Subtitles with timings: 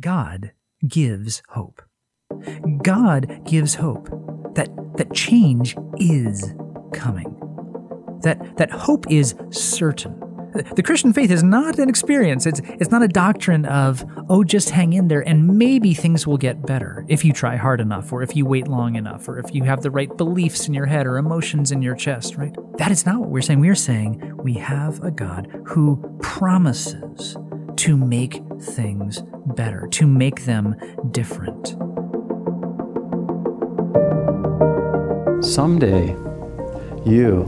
[0.00, 0.52] God
[0.86, 1.82] gives hope.
[2.82, 4.08] God gives hope
[4.54, 6.54] that, that change is
[6.92, 7.34] coming,
[8.22, 10.14] that, that hope is certain.
[10.74, 12.46] The Christian faith is not an experience.
[12.46, 16.38] It's, it's not a doctrine of, oh, just hang in there and maybe things will
[16.38, 19.54] get better if you try hard enough, or if you wait long enough, or if
[19.54, 22.54] you have the right beliefs in your head or emotions in your chest, right?
[22.78, 23.60] That is not what we're saying.
[23.60, 27.36] We are saying we have a God who promises
[27.78, 30.74] to make things better, to make them
[31.12, 31.76] different.
[35.44, 36.08] Someday,
[37.06, 37.44] you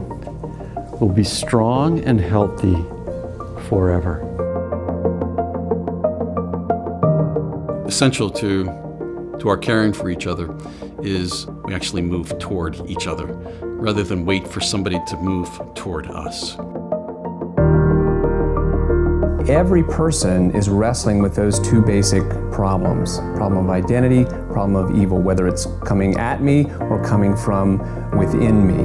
[1.01, 2.77] will be strong and healthy
[3.67, 4.25] forever.
[7.85, 10.55] Essential to, to our caring for each other
[11.03, 13.25] is we actually move toward each other
[13.61, 16.55] rather than wait for somebody to move toward us.
[19.49, 25.19] Every person is wrestling with those two basic problems problem of identity, problem of evil,
[25.19, 27.79] whether it's coming at me or coming from
[28.17, 28.83] within me.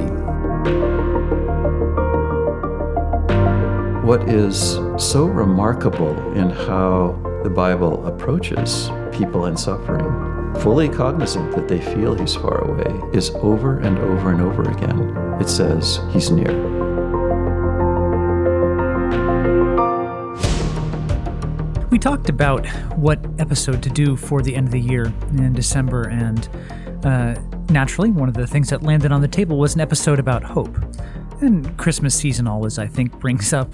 [4.05, 10.05] What is so remarkable in how the Bible approaches people in suffering,
[10.61, 15.15] fully cognizant that they feel He's far away, is over and over and over again.
[15.39, 16.76] It says He's near.
[21.97, 22.63] We talked about
[22.95, 26.47] what episode to do for the end of the year in December, and
[27.03, 30.43] uh, naturally, one of the things that landed on the table was an episode about
[30.43, 30.77] hope.
[31.41, 33.73] And Christmas season always, I think, brings up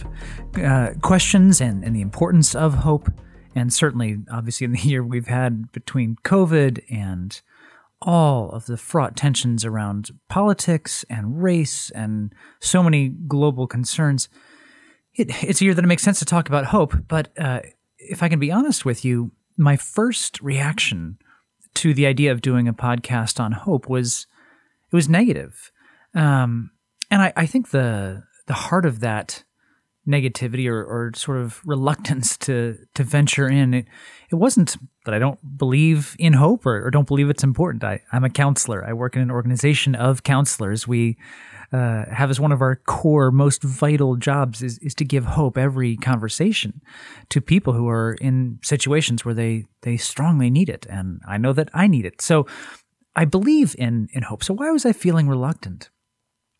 [0.56, 3.10] uh, questions and, and the importance of hope.
[3.56, 7.42] And certainly, obviously, in the year we've had between COVID and
[8.02, 14.30] all of the fraught tensions around politics and race and so many global concerns,
[15.14, 16.96] it, it's a year that it makes sense to talk about hope.
[17.10, 17.60] But uh,
[18.09, 21.18] if I can be honest with you, my first reaction
[21.76, 24.28] to the idea of doing a podcast on hope was
[24.92, 25.72] it was negative.
[26.14, 26.72] Um,
[27.09, 29.44] and I, I, think the the heart of that
[30.08, 33.86] negativity or, or sort of reluctance to to venture in it,
[34.31, 34.75] it wasn't
[35.06, 37.84] that I don't believe in hope or, or don't believe it's important.
[37.84, 38.86] I, I'm a counselor.
[38.86, 40.88] I work in an organization of counselors.
[40.88, 41.18] We
[41.74, 45.58] uh, have as one of our core, most vital jobs is, is to give hope
[45.58, 46.81] every conversation
[47.30, 50.85] to people who are in situations where they, they strongly need it.
[50.88, 52.22] And I know that I need it.
[52.22, 52.46] So
[53.16, 54.44] I believe in, in hope.
[54.44, 55.90] So why was I feeling reluctant?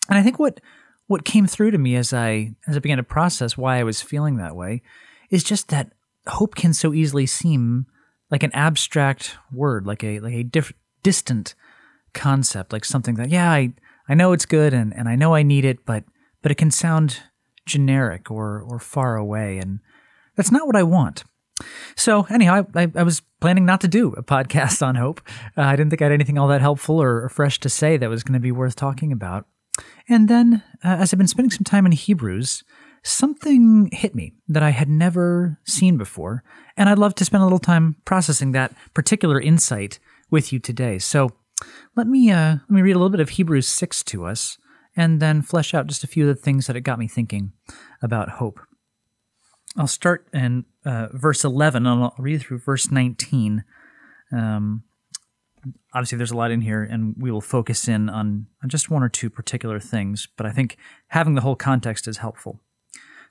[0.10, 0.60] And I think what,
[1.08, 4.02] what came through to me as I, as I began to process why I was
[4.02, 4.81] feeling that way
[5.30, 5.91] is just that
[6.28, 7.86] hope can so easily seem
[8.31, 11.56] like an abstract word, like a, like a diff- distant
[12.13, 13.74] concept, like something that, yeah, I,
[14.08, 16.03] I know it's good and, and I know I need it, but
[16.44, 17.22] but it can sound
[17.66, 19.80] generic or or far away, and
[20.36, 21.24] that's not what I want.
[21.96, 25.22] So anyhow, I, I, I was planning not to do a podcast on hope.
[25.58, 27.97] Uh, I didn't think I had anything all that helpful or, or fresh to say
[27.97, 29.47] that was going to be worth talking about.
[30.09, 32.64] And then, uh, as I've been spending some time in Hebrews,
[33.03, 36.44] something hit me that I had never seen before,
[36.78, 40.00] and I'd love to spend a little time processing that particular insight
[40.30, 41.00] with you today.
[41.00, 41.31] So
[41.96, 44.58] let me uh, let me read a little bit of Hebrews six to us,
[44.96, 47.53] and then flesh out just a few of the things that it got me thinking
[48.02, 48.59] about hope.
[49.78, 53.63] I'll start in uh, verse eleven, and I'll read through verse nineteen.
[54.31, 54.84] Um,
[55.94, 59.03] obviously, there's a lot in here, and we will focus in on, on just one
[59.03, 60.28] or two particular things.
[60.38, 62.59] But I think having the whole context is helpful.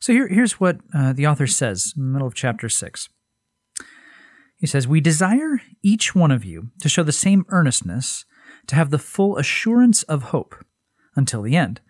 [0.01, 3.09] So here, here's what uh, the author says, in the middle of chapter six.
[4.57, 8.25] He says, We desire each one of you to show the same earnestness,
[8.69, 10.55] to have the full assurance of hope
[11.17, 11.81] until the end,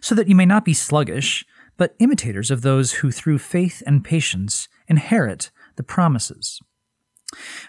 [0.00, 1.44] so that you may not be sluggish,
[1.76, 6.60] but imitators of those who through faith and patience inherit the promises.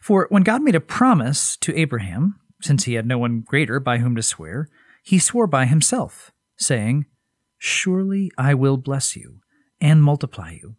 [0.01, 3.97] For when God made a promise to Abraham, since he had no one greater by
[3.97, 4.69] whom to swear,
[5.03, 7.06] he swore by himself, saying,
[7.57, 9.40] Surely I will bless you
[9.79, 10.75] and multiply you.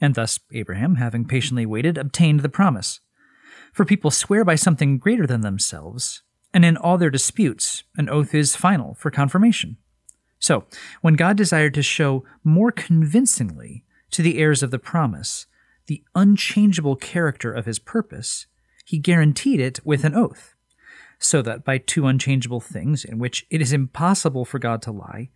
[0.00, 3.00] And thus Abraham, having patiently waited, obtained the promise.
[3.72, 8.34] For people swear by something greater than themselves, and in all their disputes, an oath
[8.34, 9.76] is final for confirmation.
[10.38, 10.66] So,
[11.00, 15.46] when God desired to show more convincingly to the heirs of the promise
[15.86, 18.46] the unchangeable character of his purpose,
[18.84, 20.54] he guaranteed it with an oath,
[21.18, 25.30] so that by two unchangeable things in which it is impossible for God to lie,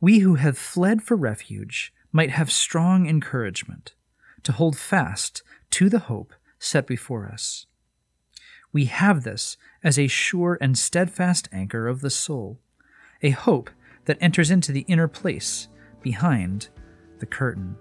[0.00, 3.94] we who have fled for refuge might have strong encouragement
[4.42, 7.66] to hold fast to the hope set before us.
[8.72, 12.60] We have this as a sure and steadfast anchor of the soul,
[13.22, 13.70] a hope
[14.04, 15.68] that enters into the inner place
[16.02, 16.68] behind
[17.18, 17.76] the curtain.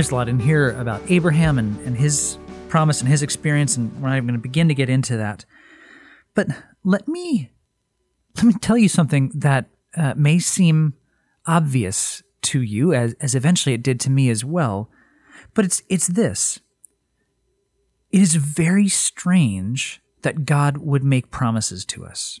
[0.00, 2.38] There's a lot in here about Abraham and, and his
[2.70, 5.44] promise and his experience, and we're not even going to begin to get into that.
[6.34, 6.46] But
[6.82, 7.50] let me
[8.36, 10.94] let me tell you something that uh, may seem
[11.46, 14.88] obvious to you, as, as eventually it did to me as well.
[15.52, 16.60] But it's it's this.
[18.10, 22.40] It is very strange that God would make promises to us.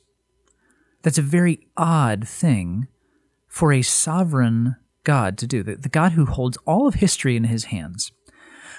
[1.02, 2.88] That's a very odd thing
[3.48, 7.44] for a sovereign God to do, the, the God who holds all of history in
[7.44, 8.12] his hands,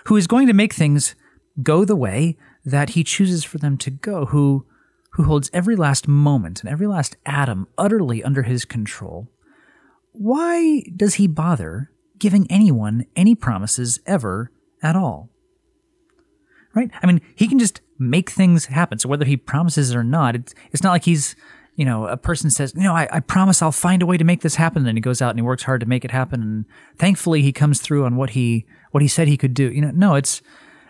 [0.06, 1.16] who is going to make things
[1.62, 4.66] go the way that he chooses for them to go, who,
[5.14, 9.28] who holds every last moment and every last atom utterly under his control.
[10.12, 14.52] Why does he bother giving anyone any promises ever
[14.84, 15.30] at all?
[16.74, 16.92] Right?
[17.02, 19.00] I mean, he can just make things happen.
[19.00, 21.36] So whether he promises it or not, it's, it's not like he's
[21.82, 24.24] you know, a person says, you know, I, I, promise I'll find a way to
[24.24, 24.86] make this happen.
[24.86, 26.40] And he goes out and he works hard to make it happen.
[26.40, 29.72] And thankfully he comes through on what he, what he said he could do.
[29.72, 30.44] You know, no, it's,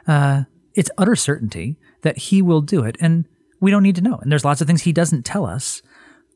[0.05, 0.43] uh,
[0.73, 2.97] it's utter certainty that he will do it.
[2.99, 3.25] And
[3.61, 4.17] we don't need to know.
[4.17, 5.81] And there's lots of things he doesn't tell us.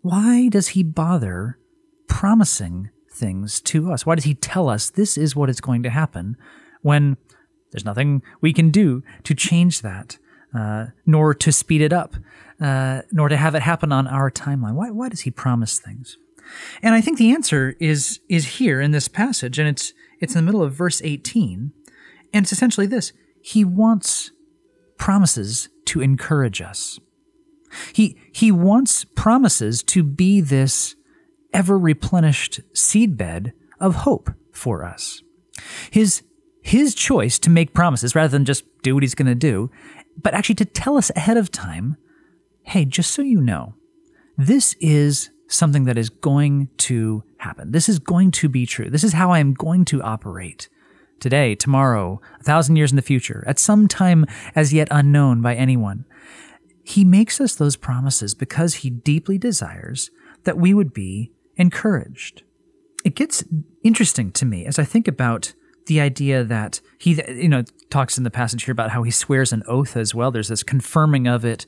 [0.04, 1.60] Why does he bother
[2.08, 4.06] promising things to us?
[4.06, 6.38] Why does he tell us this is what is going to happen
[6.82, 7.18] when
[7.74, 10.18] there's nothing we can do to change that,
[10.56, 12.16] uh, nor to speed it up?
[12.62, 14.74] uh, nor to have it happen on our timeline?
[14.74, 16.18] Why, why does he promise things?
[16.82, 20.40] And I think the answer is is here in this passage, and it's it's in
[20.40, 21.72] the middle of verse 18,
[22.34, 24.32] and it's essentially this: He wants
[24.98, 27.00] promises to encourage us.
[27.94, 30.96] He he wants promises to be this
[31.52, 35.24] ever replenished seedbed of hope for us.
[35.90, 36.22] His
[36.62, 39.72] his choice to make promises rather than just do what he's going to do,
[40.22, 41.98] but actually to tell us ahead of time
[42.66, 43.76] hey, just so you know,
[44.38, 47.72] this is something that is going to happen.
[47.72, 48.90] This is going to be true.
[48.90, 50.68] This is how I am going to operate
[51.20, 54.26] today, tomorrow, a thousand years in the future, at some time
[54.56, 56.06] as yet unknown by anyone.
[56.84, 60.12] He makes us those promises because he deeply desires
[60.44, 62.44] that we would be encouraged.
[63.04, 63.44] It gets
[63.84, 65.54] interesting to me as I think about
[65.86, 69.54] the idea that he, you know, talks in the passage here about how he swears
[69.54, 70.32] an oath as well.
[70.32, 71.66] There's this confirming of it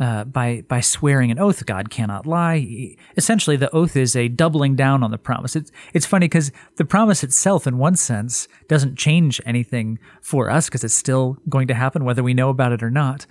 [0.00, 2.96] uh, by by swearing an oath, God cannot lie.
[3.18, 5.54] Essentially, the oath is a doubling down on the promise.
[5.54, 10.66] It's it's funny because the promise itself, in one sense, doesn't change anything for us
[10.66, 13.26] because it's still going to happen whether we know about it or not.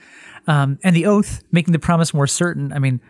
[0.45, 2.71] Um, and the oath, making the promise more certain.
[2.71, 3.01] I mean,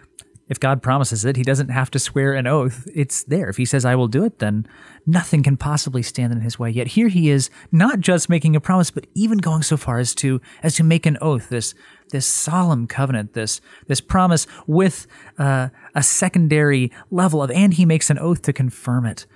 [0.50, 2.88] if God promises it, he doesn't have to swear an oath.
[2.94, 3.50] It's there.
[3.50, 4.68] If he says, I will do it, then
[5.06, 6.72] nothing can possibly stand in his way.
[6.72, 10.16] Yet here he is not just making a promise, but even going so far as
[10.16, 11.76] to, as to make an oath, this,
[12.10, 15.06] this solemn covenant, this, this promise with
[15.38, 19.28] uh, a secondary level of, and he makes an oath to confirm it.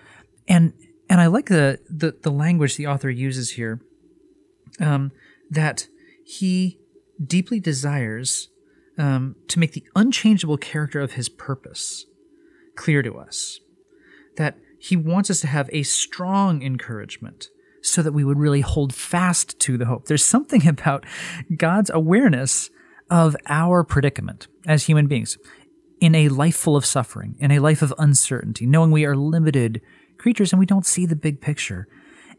[0.48, 0.74] And,
[1.09, 3.81] and I like the, the, the language the author uses here,
[4.80, 5.12] um,
[5.51, 5.88] that
[6.25, 6.80] he
[7.24, 8.50] deeply desires
[8.98, 12.06] um, to make the unchangeable character of his purpose
[12.75, 13.60] clear to us.
[14.38, 17.50] That he wants us to have a strong encouragement
[17.81, 20.06] so that we would really hold fast to the hope.
[20.06, 21.06] There's something about
[21.56, 22.69] God's awareness
[23.10, 25.38] of our predicament as human beings
[26.00, 29.81] in a life full of suffering, in a life of uncertainty, knowing we are limited
[30.18, 31.88] creatures and we don't see the big picture.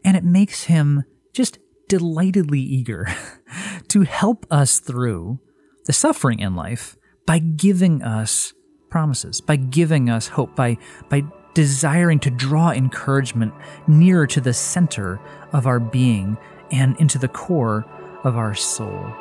[0.03, 1.57] And it makes him just
[1.87, 3.07] delightedly eager
[3.87, 5.39] to help us through
[5.85, 8.53] the suffering in life by giving us
[8.89, 10.77] promises, by giving us hope, by,
[11.09, 11.23] by
[11.53, 13.53] desiring to draw encouragement
[13.87, 15.19] nearer to the center
[15.53, 16.37] of our being
[16.71, 17.85] and into the core
[18.23, 19.13] of our soul.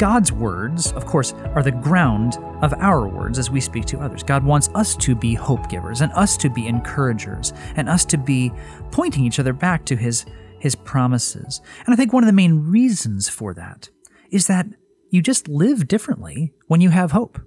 [0.00, 4.22] God's words, of course, are the ground of our words as we speak to others.
[4.22, 8.16] God wants us to be hope givers and us to be encouragers and us to
[8.16, 8.50] be
[8.92, 10.24] pointing each other back to his
[10.58, 11.60] his promises.
[11.84, 13.90] And I think one of the main reasons for that
[14.30, 14.68] is that
[15.10, 17.38] you just live differently when you have hope.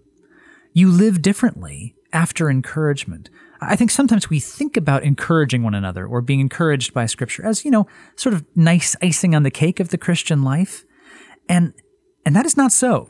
[0.73, 3.31] You live differently after encouragement.
[3.61, 7.65] I think sometimes we think about encouraging one another or being encouraged by scripture as,
[7.65, 10.85] you know, sort of nice icing on the cake of the Christian life.
[11.49, 11.73] And
[12.25, 13.09] and that is not so.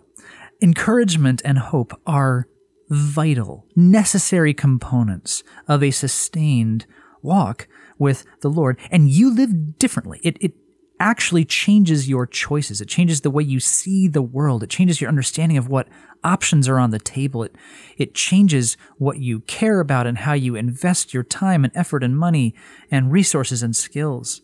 [0.61, 2.47] Encouragement and hope are
[2.89, 6.85] vital, necessary components of a sustained
[7.21, 7.67] walk
[7.97, 8.77] with the Lord.
[8.91, 10.19] And you live differently.
[10.23, 10.53] It, it
[10.99, 12.79] actually changes your choices.
[12.79, 14.63] It changes the way you see the world.
[14.63, 15.87] It changes your understanding of what
[16.23, 17.43] options are on the table.
[17.43, 17.55] It,
[17.97, 22.17] it changes what you care about and how you invest your time and effort and
[22.17, 22.55] money
[22.89, 24.41] and resources and skills.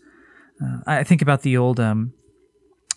[0.62, 2.14] Uh, I think about the old um,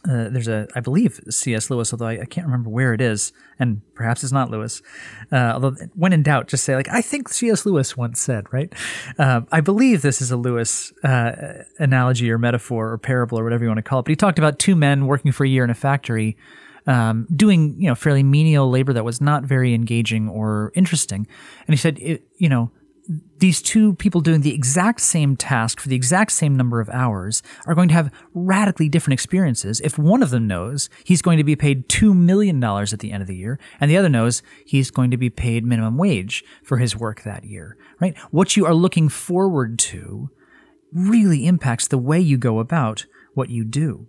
[0.09, 1.71] uh, there's a, I believe C.S.
[1.71, 4.83] Lewis, although I, I, can't remember where it is, and perhaps it's not Lewis.
[5.31, 7.65] Uh, although, when in doubt, just say like I think C.S.
[7.65, 8.73] Lewis once said, right?
[9.17, 13.63] Uh, I believe this is a Lewis uh, analogy or metaphor or parable or whatever
[13.63, 14.03] you want to call it.
[14.03, 16.37] But he talked about two men working for a year in a factory,
[16.89, 21.29] um, doing you know fairly menial labor that was not very engaging or interesting,
[21.69, 22.73] and he said, it, you know
[23.39, 27.43] these two people doing the exact same task for the exact same number of hours
[27.67, 31.45] are going to have radically different experiences if one of them knows he's going to
[31.45, 34.91] be paid $2 million at the end of the year and the other knows he's
[34.91, 38.17] going to be paid minimum wage for his work that year, right?
[38.31, 40.31] What you are looking forward to
[40.93, 44.07] really impacts the way you go about what you do.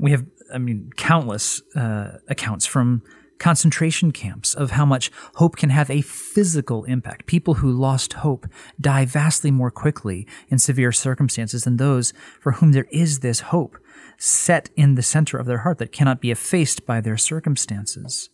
[0.00, 3.02] We have, I mean, countless uh, accounts from
[3.38, 7.26] concentration camps of how much hope can have a physical impact.
[7.26, 8.46] People who lost hope
[8.80, 13.78] die vastly more quickly in severe circumstances than those for whom there is this hope
[14.18, 18.30] set in the center of their heart that cannot be effaced by their circumstances.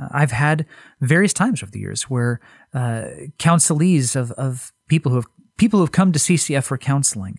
[0.00, 0.66] Uh, I've had
[1.00, 2.40] various times over the years where
[2.72, 3.04] uh,
[3.38, 5.26] counselees of, of people who have
[5.56, 7.38] people who have come to CCF for counseling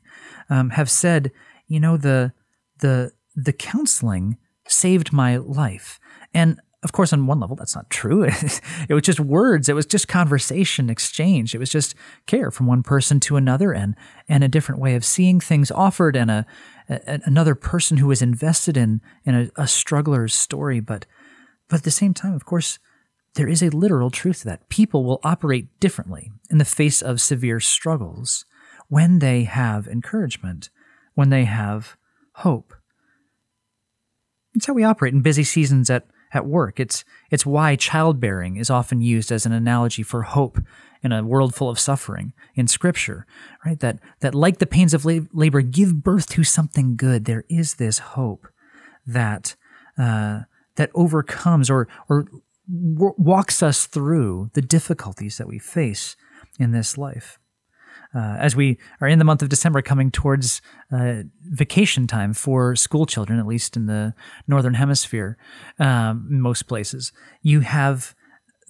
[0.49, 1.31] um, have said,
[1.67, 2.31] you know, the
[2.79, 4.37] the the counseling
[4.67, 5.99] saved my life.
[6.33, 8.23] And of course, on one level, that's not true.
[8.89, 9.67] it was just words.
[9.67, 11.55] It was just conversation exchange.
[11.55, 11.95] It was just
[12.27, 13.95] care from one person to another and,
[14.29, 16.45] and a different way of seeing things offered and a,
[16.87, 20.79] a another person who was invested in, in a, a struggler's story.
[20.79, 21.07] But,
[21.67, 22.77] but at the same time, of course,
[23.33, 24.69] there is a literal truth to that.
[24.69, 28.45] People will operate differently in the face of severe struggles
[28.89, 30.69] when they have encouragement,
[31.15, 31.97] when they have
[32.35, 32.75] hope.
[34.53, 36.79] It's how we operate in busy seasons at at work.
[36.79, 40.59] It's, it's why childbearing is often used as an analogy for hope
[41.03, 43.25] in a world full of suffering in Scripture,
[43.65, 43.79] right?
[43.79, 47.25] That, that like the pains of labor, give birth to something good.
[47.25, 48.47] There is this hope
[49.05, 49.55] that,
[49.97, 50.41] uh,
[50.75, 52.27] that overcomes or, or
[52.67, 56.15] walks us through the difficulties that we face
[56.59, 57.39] in this life
[58.15, 62.75] uh, as we are in the month of December coming towards uh, vacation time for
[62.75, 64.13] school children, at least in the
[64.47, 65.37] northern hemisphere,
[65.79, 68.15] um, most places, you have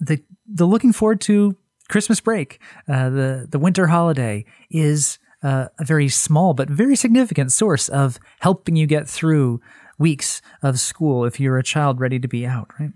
[0.00, 1.56] the the looking forward to
[1.88, 2.60] Christmas break.
[2.88, 8.18] Uh, the the winter holiday is uh, a very small but very significant source of
[8.40, 9.60] helping you get through
[9.98, 12.68] weeks of school if you're a child ready to be out.
[12.80, 12.90] Right.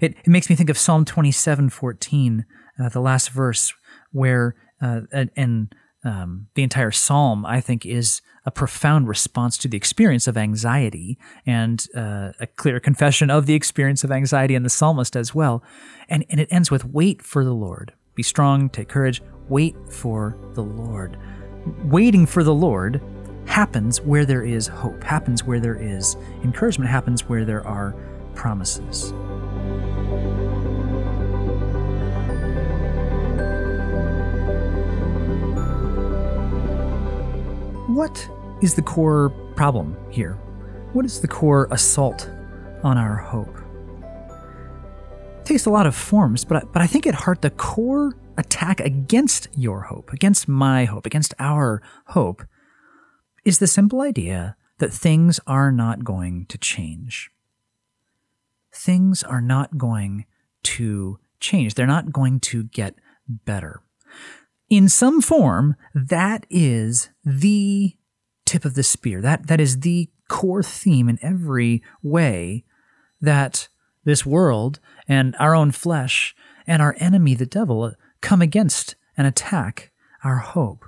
[0.00, 2.46] It it makes me think of Psalm twenty seven fourteen,
[2.78, 3.72] uh, the last verse
[4.12, 5.74] where uh, and
[6.06, 11.18] um, the entire psalm, I think, is a profound response to the experience of anxiety
[11.44, 15.64] and uh, a clear confession of the experience of anxiety in the psalmist as well.
[16.08, 17.92] And, and it ends with wait for the Lord.
[18.14, 21.18] Be strong, take courage, wait for the Lord.
[21.82, 23.02] Waiting for the Lord
[23.46, 27.96] happens where there is hope, happens where there is encouragement, happens where there are
[28.34, 29.12] promises.
[37.96, 38.28] What
[38.60, 40.34] is the core problem here?
[40.92, 42.28] What is the core assault
[42.82, 43.56] on our hope?
[45.40, 48.12] It takes a lot of forms, but I, but I think at heart the core
[48.36, 52.42] attack against your hope, against my hope, against our hope,
[53.46, 57.30] is the simple idea that things are not going to change.
[58.74, 60.26] Things are not going
[60.64, 61.72] to change.
[61.72, 62.94] They're not going to get
[63.26, 63.80] better
[64.68, 67.94] in some form, that is the
[68.44, 69.20] tip of the spear.
[69.20, 72.64] That, that is the core theme in every way
[73.20, 73.68] that
[74.04, 76.34] this world and our own flesh
[76.66, 79.92] and our enemy, the devil, come against and attack
[80.24, 80.84] our hope.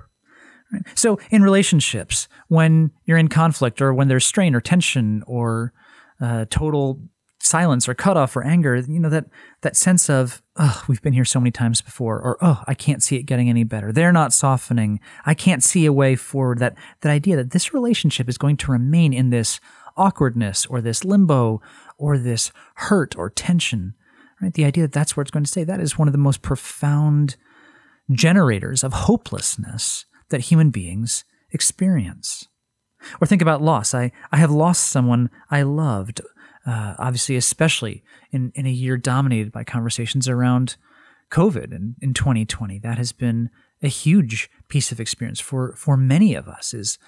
[0.95, 5.73] So, in relationships, when you're in conflict or when there's strain or tension or
[6.21, 7.01] uh, total
[7.41, 9.27] silence or cutoff or anger, you know, that,
[9.63, 13.03] that sense of, oh, we've been here so many times before, or, oh, I can't
[13.03, 13.93] see it getting any better.
[13.93, 15.01] They're not softening.
[15.25, 16.59] I can't see a way forward.
[16.59, 19.61] That, that idea that this relationship is going to remain in this
[19.97, 21.61] awkwardness or this limbo
[21.97, 23.95] or this hurt or tension,
[24.43, 24.55] right?
[24.55, 26.43] The idea that that's where it's going to stay, that is one of the most
[26.43, 27.37] profound
[28.11, 32.49] generators of hopelessness that human beings experience.
[33.21, 33.95] Or think about loss.
[33.95, 36.21] I, I have lost someone I loved
[36.67, 40.77] uh, obviously, especially in, in a year dominated by conversations around
[41.31, 42.79] COVID in, in 2020.
[42.79, 43.51] That has been
[43.83, 46.99] a huge piece of experience for, for many of us is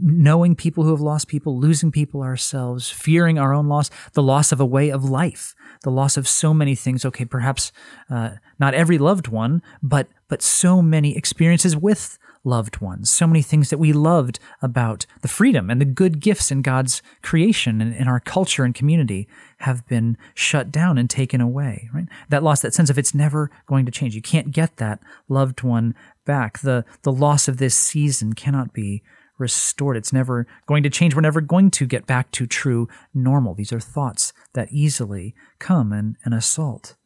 [0.00, 4.52] knowing people who have lost people, losing people ourselves, fearing our own loss, the loss
[4.52, 7.04] of a way of life, the loss of so many things.
[7.04, 7.72] Okay, perhaps
[8.08, 13.10] uh, not every loved one, but but so many experiences with loved ones.
[13.10, 17.02] So many things that we loved about the freedom and the good gifts in God's
[17.22, 19.28] creation and in our culture and community
[19.58, 22.06] have been shut down and taken away, right?
[22.28, 24.14] That loss, that sense of it's never going to change.
[24.14, 26.60] You can't get that loved one back.
[26.60, 29.02] The, the loss of this season cannot be
[29.38, 29.96] restored.
[29.96, 31.14] It's never going to change.
[31.14, 33.54] We're never going to get back to true normal.
[33.54, 36.96] These are thoughts that easily come and, and assault,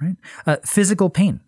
[0.00, 0.16] right?
[0.46, 1.40] Uh, physical pain,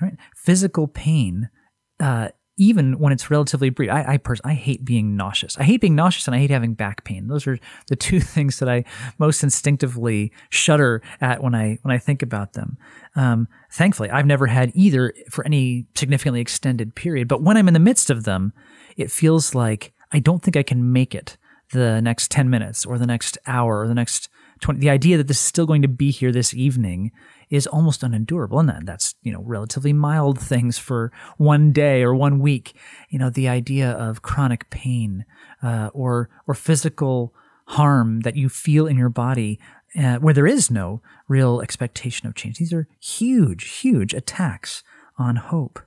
[0.00, 0.16] right?
[0.34, 1.50] Physical pain,
[1.98, 2.28] uh,
[2.60, 3.90] even when it's relatively brief.
[3.90, 5.56] I, I, pers- I hate being nauseous.
[5.56, 7.26] I hate being nauseous and I hate having back pain.
[7.26, 8.84] Those are the two things that I
[9.18, 12.76] most instinctively shudder at when I when I think about them.
[13.16, 17.28] Um, thankfully, I've never had either for any significantly extended period.
[17.28, 18.52] But when I'm in the midst of them,
[18.98, 21.38] it feels like I don't think I can make it
[21.72, 24.28] the next 10 minutes or the next hour or the next
[24.60, 24.80] 20.
[24.80, 27.10] The idea that this is still going to be here this evening
[27.50, 28.60] is almost unendurable.
[28.60, 32.74] And that, that's, you know, relatively mild things for one day or one week.
[33.08, 35.24] You know, the idea of chronic pain
[35.62, 37.34] uh, or, or physical
[37.66, 39.58] harm that you feel in your body
[39.98, 42.58] uh, where there is no real expectation of change.
[42.58, 44.82] These are huge, huge attacks
[45.18, 45.80] on hope.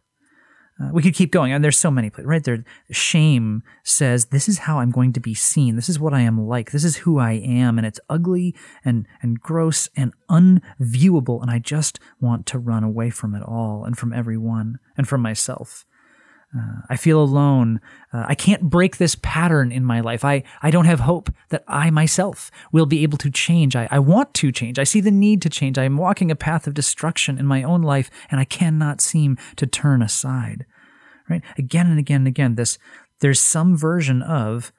[0.79, 2.63] Uh, we could keep going, and there's so many places, right there.
[2.89, 5.75] Shame says, "This is how I'm going to be seen.
[5.75, 6.71] This is what I am like.
[6.71, 11.59] This is who I am, and it's ugly and and gross and unviewable, and I
[11.59, 15.85] just want to run away from it all and from everyone and from myself."
[16.55, 17.81] Uh, I feel alone.
[18.13, 20.23] Uh, I can't break this pattern in my life.
[20.23, 23.75] I, I don't have hope that I myself will be able to change.
[23.75, 24.77] I, I want to change.
[24.77, 25.79] I see the need to change.
[25.79, 29.37] I am walking a path of destruction in my own life, and I cannot seem
[29.55, 30.65] to turn aside.
[31.27, 31.41] Right?
[31.57, 32.77] Again and again and again, this
[33.19, 34.71] there's some version of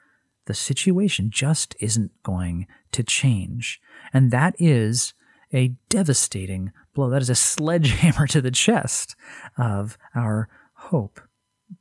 [0.47, 3.81] the situation just isn't going to change.
[4.13, 5.15] And that is
[5.53, 7.09] a devastating blow.
[7.09, 9.17] That is a sledgehammer to the chest
[9.57, 11.21] of our hope.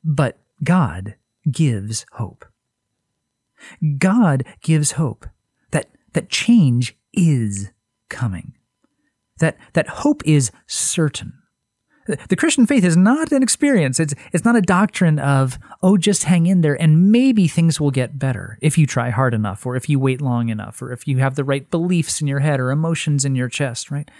[0.04, 1.16] But God
[1.50, 2.46] gives hope.
[3.98, 5.26] God gives hope
[5.72, 7.72] that, that change is
[8.10, 8.54] coming,
[9.40, 11.34] that, that hope is certain.
[12.06, 13.98] The Christian faith is not an experience.
[13.98, 17.92] It's, it's not a doctrine of, oh, just hang in there and maybe things will
[17.92, 21.08] get better if you try hard enough or if you wait long enough or if
[21.08, 24.12] you have the right beliefs in your head or emotions in your chest, right?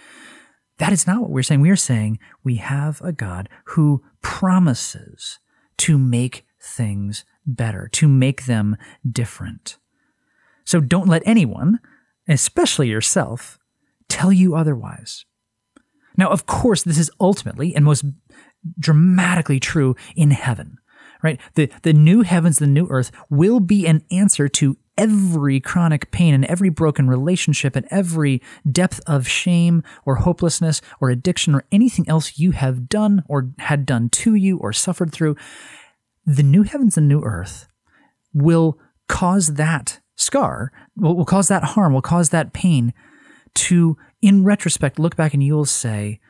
[0.78, 1.60] That is not what we're saying.
[1.60, 5.38] We are saying we have a God who promises
[5.78, 8.76] to make things better, to make them
[9.10, 9.78] different.
[10.64, 11.80] So don't let anyone,
[12.28, 13.58] especially yourself,
[14.08, 15.26] tell you otherwise.
[16.16, 18.04] Now, of course, this is ultimately and most
[18.78, 20.78] dramatically true in heaven,
[21.24, 21.40] right?
[21.54, 26.34] The, the new heavens, the new earth will be an answer to every chronic pain
[26.34, 32.08] and every broken relationship and every depth of shame or hopelessness or addiction or anything
[32.08, 35.34] else you have done or had done to you or suffered through,
[36.24, 37.66] the new heavens and new earth
[38.32, 42.92] will cause that scar, will, will cause that harm, will cause that pain
[43.54, 46.20] to, in retrospect, look back and you'll say,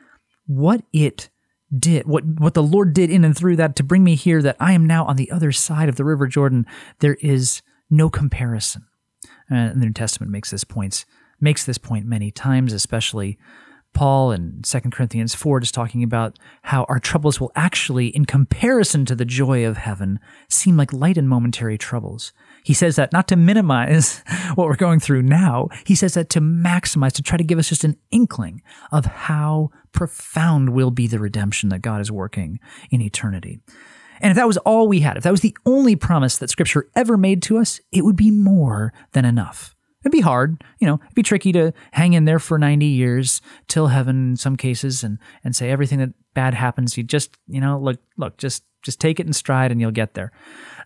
[0.47, 1.29] what it
[1.77, 4.57] did, what, what the Lord did in and through that to bring me here, that
[4.59, 6.65] I am now on the other side of the River Jordan,
[6.99, 8.85] there is no comparison.
[9.49, 11.05] Uh, the New Testament makes this point
[11.39, 13.37] makes this point many times, especially
[13.95, 19.05] Paul in 2 Corinthians 4 is talking about how our troubles will actually, in comparison
[19.05, 22.33] to the joy of heaven, seem like light and momentary troubles.
[22.63, 24.19] He says that not to minimize
[24.55, 27.69] what we're going through now, he says that to maximize, to try to give us
[27.69, 32.59] just an inkling of how profound will be the redemption that God is working
[32.91, 33.59] in eternity.
[34.19, 36.89] And if that was all we had, if that was the only promise that Scripture
[36.95, 39.74] ever made to us, it would be more than enough.
[40.05, 43.41] It'd be hard, you know, it'd be tricky to hang in there for 90 years
[43.67, 47.59] till heaven in some cases and, and say everything that bad happens, you just, you
[47.59, 50.31] know, look, look, just, just take it in stride and you'll get there.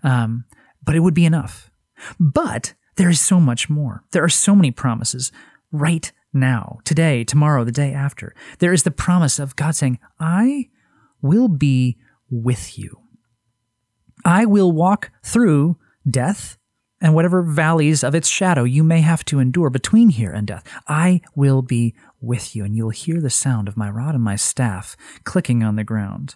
[0.04, 0.46] Um,
[0.84, 1.70] but it would be enough.
[2.18, 4.04] But there is so much more.
[4.12, 5.34] There are so many promises
[5.70, 8.34] right now, today, tomorrow, the day after.
[8.60, 10.70] There is the promise of God saying, I
[11.22, 11.98] will be
[12.30, 13.02] with you.
[14.24, 15.78] I will walk through
[16.10, 16.58] death
[17.02, 20.64] and whatever valleys of its shadow you may have to endure between here and death.
[20.88, 24.36] I will be with you, and you'll hear the sound of my rod and my
[24.36, 26.36] staff clicking on the ground.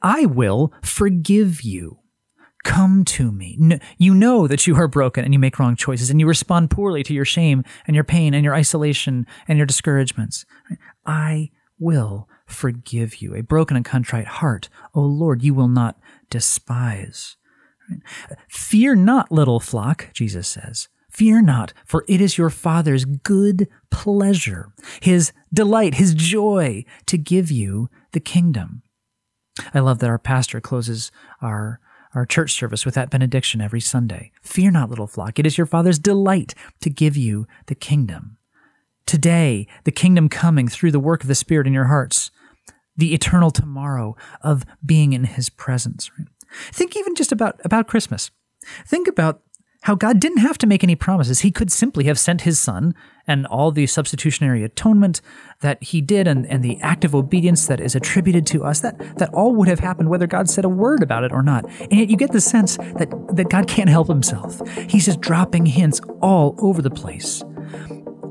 [0.00, 1.98] I will forgive you.
[2.64, 3.80] Come to me.
[3.98, 7.02] you know that you are broken and you make wrong choices and you respond poorly
[7.02, 10.44] to your shame and your pain and your isolation and your discouragements.
[11.04, 11.50] I
[11.80, 13.34] will forgive you.
[13.34, 15.98] A broken and contrite heart, O Lord, you will not
[16.30, 17.36] despise.
[18.48, 20.88] Fear not, little flock, Jesus says.
[21.10, 27.50] Fear not, for it is your Father's good pleasure, his delight, his joy to give
[27.50, 28.82] you the kingdom.
[29.74, 31.80] I love that our pastor closes our
[32.14, 34.32] our church service with that benediction every Sunday.
[34.42, 35.38] Fear not, little flock.
[35.38, 38.36] It is your Father's delight to give you the kingdom.
[39.06, 42.30] Today, the kingdom coming through the work of the Spirit in your hearts,
[42.96, 46.10] the eternal tomorrow of being in His presence.
[46.72, 48.30] Think even just about, about Christmas.
[48.86, 49.42] Think about
[49.82, 51.40] how God didn't have to make any promises.
[51.40, 52.94] He could simply have sent his son
[53.26, 55.20] and all the substitutionary atonement
[55.60, 59.32] that he did and, and the active obedience that is attributed to us, that, that
[59.34, 61.64] all would have happened whether God said a word about it or not.
[61.80, 64.60] And yet you get the sense that, that God can't help himself.
[64.88, 67.42] He's just dropping hints all over the place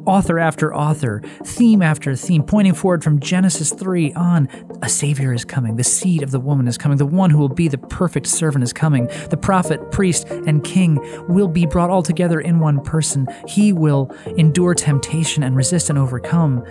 [0.05, 4.47] author after author, theme after theme, pointing forward from Genesis 3 on.
[4.81, 5.75] A Savior is coming.
[5.75, 6.97] The seed of the woman is coming.
[6.97, 9.07] The one who will be the perfect servant is coming.
[9.29, 13.27] The prophet, priest, and king will be brought all together in one person.
[13.47, 16.65] He will endure temptation and resist and overcome.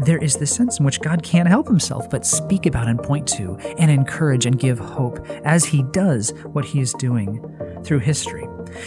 [0.00, 3.28] There is this sense in which God can't help himself but speak about and point
[3.28, 7.44] to and encourage and give hope as he does what he is doing
[7.84, 8.46] through history.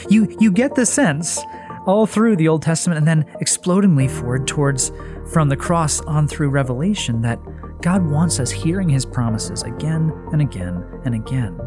[0.10, 1.40] You, you get the sense
[1.86, 4.92] all through the Old Testament and then explodingly forward towards
[5.32, 7.40] from the cross on through Revelation that
[7.82, 11.60] God wants us hearing his promises again and again and again.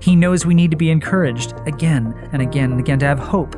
[0.00, 3.54] He knows we need to be encouraged again and again and again, to have hope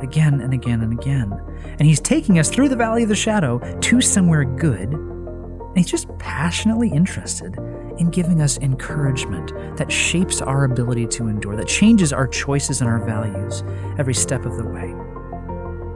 [0.00, 1.32] again and again and again.
[1.78, 4.92] And he's taking us through the valley of the shadow to somewhere good.
[4.92, 7.56] And he's just passionately interested
[7.98, 12.90] in giving us encouragement that shapes our ability to endure, that changes our choices and
[12.90, 13.62] our values
[13.98, 14.94] every step of the way.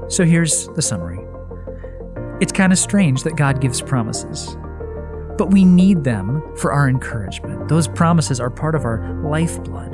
[0.09, 1.19] So here's the summary
[2.41, 4.57] It's kind of strange that God gives promises,
[5.37, 7.69] but we need them for our encouragement.
[7.69, 9.93] Those promises are part of our lifeblood.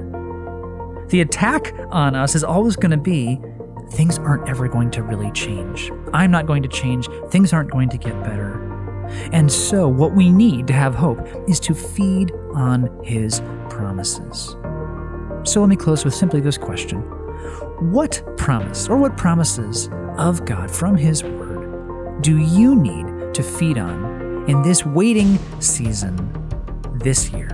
[1.09, 3.41] The attack on us is always going to be
[3.91, 5.91] things aren't ever going to really change.
[6.13, 7.09] I'm not going to change.
[7.31, 8.59] Things aren't going to get better.
[9.33, 14.57] And so, what we need to have hope is to feed on His promises.
[15.45, 17.03] So, let me close with simply this question
[17.91, 23.77] What promise or what promises of God from His Word do you need to feed
[23.77, 26.17] on in this waiting season
[26.95, 27.49] this year?